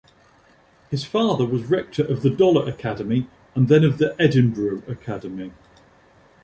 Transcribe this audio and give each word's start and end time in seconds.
His 0.89 1.03
father 1.05 1.45
was 1.45 1.65
Rector 1.65 2.03
of 2.03 2.23
the 2.23 2.31
Dollar 2.31 2.67
Academy 2.67 3.27
and 3.53 3.67
then 3.67 3.83
of 3.83 3.99
the 3.99 4.15
Edinburgh 4.19 4.81
Academy. 4.87 5.51